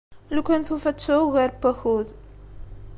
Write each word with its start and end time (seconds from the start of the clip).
Lukan 0.35 0.61
tufa 0.67 0.87
ad 0.91 0.97
tesɛu 0.97 1.21
ugar 1.25 1.49
n 1.55 1.57
wakud. 1.63 2.07